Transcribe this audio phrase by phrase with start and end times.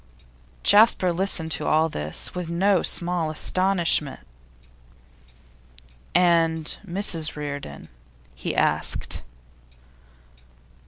[0.63, 4.21] Jasper listened to all this with no small astonishment.
[6.15, 7.87] 'And Mrs Reardon?'
[8.33, 9.21] he asked.